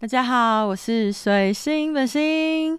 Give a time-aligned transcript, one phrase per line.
[0.00, 2.78] 大家好，我是水星本星。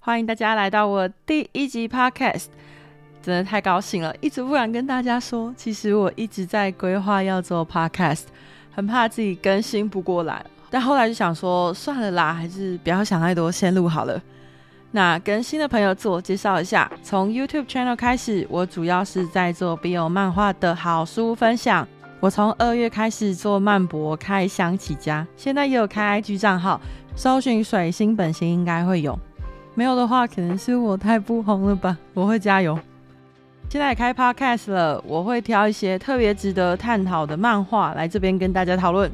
[0.00, 2.46] 欢迎大家来到我第一集 Podcast，
[3.22, 4.12] 真的太高兴了！
[4.20, 8.24] 一直不敢跟大家说，其实我一直在规划要做 Podcast，
[8.72, 14.20] 很怕自己更新不过来，但后来就想说，算了啦，还是不要想太多，先录好了。
[14.92, 21.86] 那跟新的朋友自我介绍一下，从 YouTube channel 开始，我主要是在做 BL 漫画的好书分享。
[22.18, 26.80] 我从二月开始做漫博开箱起家，现在也有开 IG 账号，
[27.14, 29.18] 搜寻水星本星应该会有。
[29.74, 31.96] 没有的话，可能是我太不红了吧。
[32.12, 32.78] 我会加油。
[33.68, 39.10] 现在开 Podcast 了，我会挑一些特别值得探讨的漫画来这边跟大家讨论。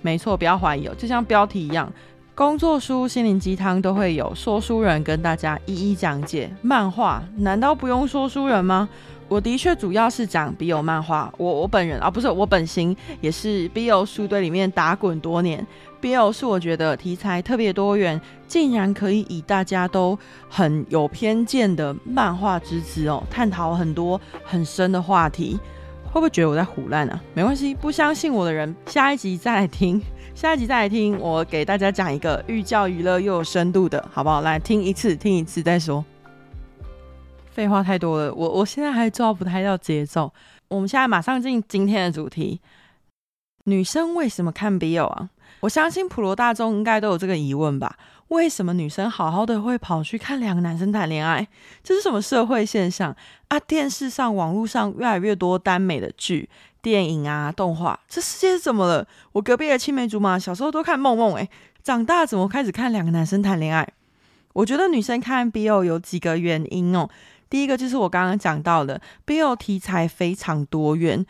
[0.00, 1.92] 没错，不要怀疑哦，就像标题一样。
[2.38, 6.48] 工作书、心灵鸡汤都会有说书人跟大家一一讲解。
[6.62, 8.88] 漫画难道不用说书人吗？
[9.26, 11.34] 我的确主要是讲 BL 漫画。
[11.36, 15.66] 我我本人啊，不是我本心，也是 BL 书堆里面打滚多年。
[16.00, 20.16] BL 是我觉得题材特别多元，竟然可以以大家都
[20.48, 25.58] 很有偏见的漫画之姿哦，探讨很多很深的话题。
[26.08, 27.20] 会不会觉得我在胡乱啊？
[27.34, 30.00] 没关系，不相信我的人，下一集再来听。
[30.34, 34.40] 下一集再来听，我给大家讲一个寓教于乐又有深度的，好不好？
[34.40, 36.04] 来听一次，听一次再说。
[37.50, 40.32] 废话太多了，我我现在还抓不太到节奏。
[40.68, 42.60] 我们现在马上进今天的主题：
[43.64, 45.30] 女生为什么看 BL 啊？
[45.60, 47.96] 我相信普罗大众应该都有这个疑问吧？
[48.28, 51.48] 为什么女生好好的会跑去看两个男生谈恋爱？
[51.82, 53.16] 这是什么社会现象
[53.48, 53.58] 啊？
[53.60, 56.48] 电视上、网络上越来越多耽美的剧。
[56.80, 59.06] 电影啊，动画，这世界是怎么了？
[59.32, 61.48] 我隔壁的青梅竹马小时候都看梦梦，诶，
[61.82, 63.86] 长大怎么开始看两个男生谈恋爱？
[64.52, 67.08] 我觉得女生看 BL 有几个原因哦。
[67.50, 71.26] 第一个就是我刚刚讲到的，BL 题材非常多元，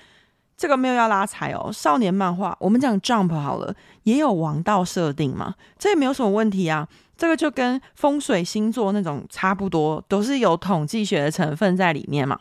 [0.58, 1.70] 这个没有要拉踩哦。
[1.72, 6.86] 少年漫画，我们讲 Jump 好了，也有王道设定嘛，这也没有什么问题啊。
[7.16, 12.38] 这个就跟风水星座那种差不多，都是有统计学的成分在里面嘛。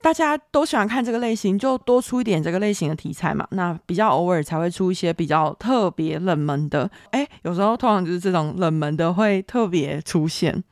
[0.00, 3.46] 大家都喜欢看这个类型，就多出一点这个类型的题材嘛。
[3.50, 10.62] 那比较偶尔才会出一些比较特别冷门的，哎，有时候通常就是这种冷门的会特别出现。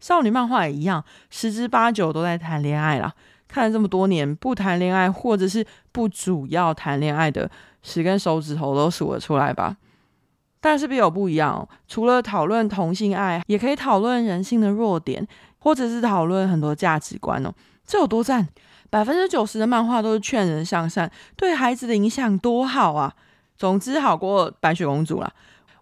[0.00, 3.14] 少女漫画也一样，十之八九都在谈恋爱啦。
[3.54, 7.48] 看了这么多年，不谈恋爱或者是不主要谈恋爱的，
[7.84, 9.76] 十根手指头都数得出来吧。
[10.60, 15.24] 但是 B 有不一样哦，除了讨论同性爱，也可以讨论人性的弱点，
[15.60, 17.54] 或者是讨论很多价值观哦。
[17.86, 18.48] 这有多赞？
[18.90, 23.14] 百分之九十的漫画都是劝人向善，对孩子的影响多好啊！
[23.56, 25.32] 总之好过白雪公主啦。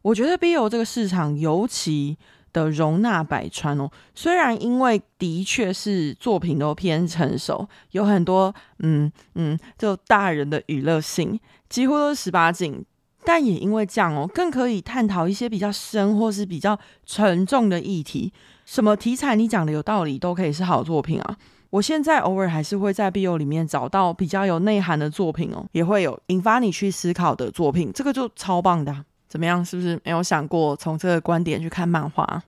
[0.03, 2.19] 我觉得 BL 这个市场尤其
[2.53, 3.91] 的容纳百川哦。
[4.15, 12.85] 虽然因为的确是作品都偏成熟，有很多嗯嗯，就大人的娱乐性，几乎都是十八禁，
[13.25, 18.33] 但也因为这样哦，更可以探讨一些比较深或是比较沉重的议题。
[18.65, 21.37] 什么题材你讲的有道理，都可以是好作品啊。
[21.71, 29.05] 我现在偶尔还是会在 BL 里面找到比较有内涵的作品哦，也会有引发你去思考的作品，这个就超棒的。
[29.33, 29.65] 怎么样？
[29.65, 32.43] 是不是没有想过从这个观点去看漫画？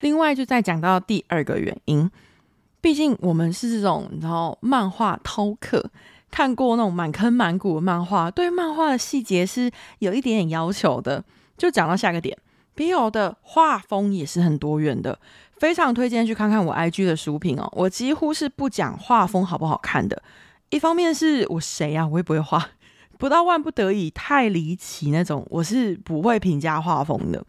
[0.00, 2.10] 另外，就再讲到第二个原因，
[2.80, 5.88] 毕竟我们是这种然后漫画饕客，
[6.28, 9.70] 看过那种满坑满谷的漫画，对漫画的细节是
[10.00, 11.22] 有一点点要求的。
[11.56, 12.36] 就讲到下个点
[12.74, 15.16] ，BL 的画风也是很多元的。
[15.58, 20.20] 非常推荐去看看我 IG 的书评哦，我几乎是不讲画风好不好看的。
[20.70, 22.70] 一方面是我谁呀，我也不会画，
[23.18, 27.44] 不到万不得已太离奇那种，我是不会评价画风的。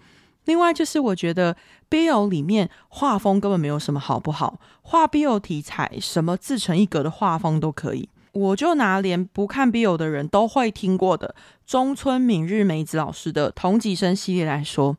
[0.45, 1.55] 另外就是我觉得
[1.89, 8.07] BL 里面画风根本没有什么好不好，画 BL 题材什么自成一格的画风都可以。
[8.31, 11.35] 我就拿连不看 BL 的人都会听过的
[11.65, 14.97] 中村敏日美子老师的同级生系列来说。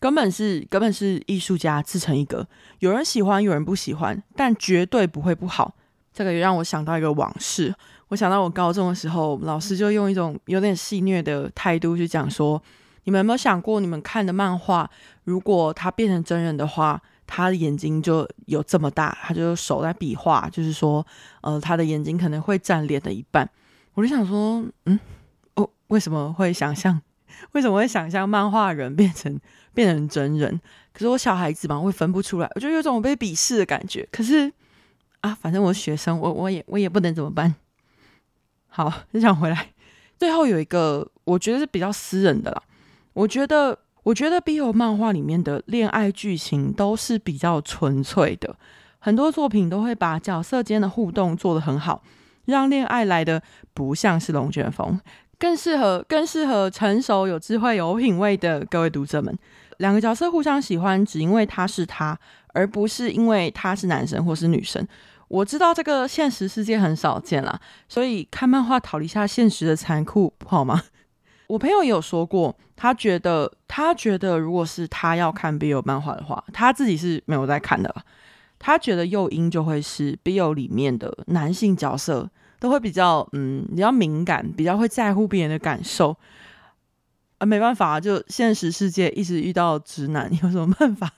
[0.00, 2.46] 根本是根本是艺术家自成一格，
[2.78, 5.74] 有人喜欢，有人不喜欢，但绝对不会不好。
[6.12, 7.74] 这个也让我想到一个往事，
[8.08, 12.60] 我想到我高中的时候，老师就用一种有点戏谑的态度去讲说：
[13.04, 14.90] 你们有没有想过，你们看的漫画，
[15.24, 21.06] 如果他变成真人的话，他的眼睛就有这么大，他就手在比划，就是说，
[21.42, 23.48] 呃，他的眼睛可能会占脸的一半。
[23.94, 24.98] 我就想说，嗯，
[25.54, 27.00] 我为什么会想象？
[27.52, 29.40] 为什么会想象漫画人变成？
[29.72, 30.60] 变成真人，
[30.92, 34.06] 可是我小孩子嘛，会分不出来，我就有种被鄙视的感觉。
[34.10, 34.52] 可是
[35.20, 37.54] 啊，反正我是学生，我我也我也不能怎么办。
[38.68, 39.68] 好，就想回来。
[40.18, 42.62] 最后有一个，我觉得是比较私人的啦。
[43.12, 48.56] 我觉得，我觉得 BL 漫画里面的恋爱剧情都是比较纯粹的，
[48.98, 52.02] 很多作品都会把角色间的互动做得很好，
[52.46, 53.42] 让恋爱来的
[53.74, 55.00] 不像是龙卷风，
[55.38, 59.36] 更适合更适合成熟、有智慧、有品味的各位读者们。
[59.78, 62.18] 两个角色互相喜欢，只因为他是他，
[62.48, 64.86] 而不是因为他是男生或是女生。
[65.30, 70.82] 我知道这个现实世界很少见啦，所以看漫画逃离下现实的残酷，不好吗？
[71.46, 77.94] 我朋友也有说过，他觉得他觉得如果是他要看 BL 漫画的话，他自己是没有在看的。
[78.58, 82.28] 他觉得诱因就会是 BL 里面的男性角色
[82.58, 86.16] 都会比较嗯比较敏感，比较会在乎别人的感受。
[87.38, 91.10] 啊，没办法，就现实世界一直遇到直男，有什么办法？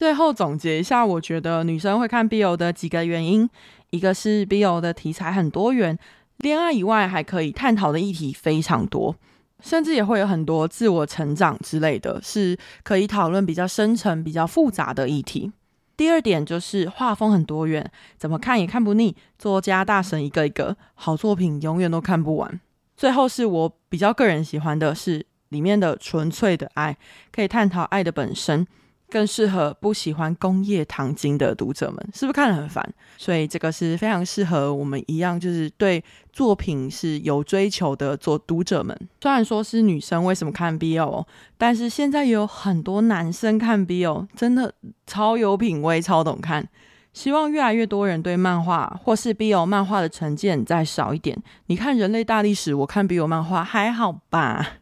[0.00, 3.46] 最后总结一下，我觉得女生会看 BL 的几个原因，
[3.90, 5.98] 一个是 BL 的题材很多元。
[6.38, 9.14] 恋爱以外还可以探讨的议题非常多，
[9.62, 15.52] 甚至也会有很多自我成长之类的，是可以讨论比较深层、比较复杂的议题。
[15.98, 22.58] 第二点就是画风很多元，怎么看也看不腻，作家大神一个一个，好作品永远都看不完。
[22.96, 26.96] 最后是我比较个人喜欢的是里面的纯粹的爱，
[27.30, 28.66] 可以探讨爱的本身。
[29.10, 32.82] 更适合不喜欢工业糖精的读者们，是不是看得很烦？
[33.18, 36.02] 所以这个是非常适合我们一样，就是对
[36.32, 38.96] 作品是有追求的做读者们。
[39.20, 41.26] 虽然说是女生为什么看 BL，
[41.58, 44.72] 但是现在也有很多男生看 BL，真的
[45.06, 46.66] 超有品味、超懂看。
[47.12, 51.36] 希望越来越多人对漫画或是 BL 漫画的成见再少一点。
[51.66, 54.79] 你看人类大历史，我看 BL 漫画还好吧？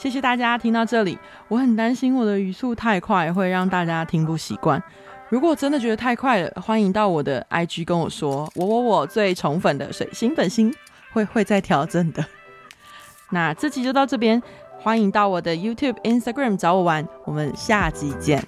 [0.00, 4.82] 谢谢大家听到这里，我很担心我的语速太快会让大家听不习惯。
[5.28, 10.74] 如果真的觉得太快了，欢迎到我的 IG 跟我说，我我我最宠粉的水星本星
[11.12, 12.24] 会会再调整的。
[13.28, 14.42] 那这期就到这边，
[14.78, 18.42] 欢迎到我的 YouTube、Instagram 找我玩，我们下集见。